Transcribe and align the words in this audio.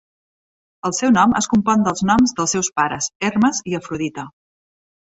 El 0.89 0.95
seu 0.99 1.11
nom 1.17 1.35
es 1.41 1.49
compon 1.53 1.85
dels 1.89 2.03
noms 2.13 2.35
dels 2.41 2.57
seus 2.59 2.73
pares, 2.81 3.13
Hermes 3.31 3.63
i 3.75 3.79
Afrodita. 3.83 4.31